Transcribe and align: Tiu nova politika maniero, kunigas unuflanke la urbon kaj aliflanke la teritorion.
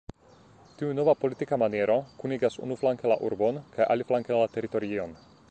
Tiu 0.77 0.95
nova 0.99 1.13
politika 1.23 1.59
maniero, 1.63 1.99
kunigas 2.23 2.59
unuflanke 2.69 3.13
la 3.13 3.19
urbon 3.29 3.61
kaj 3.77 3.89
aliflanke 3.97 4.39
la 4.41 4.53
teritorion. 4.59 5.17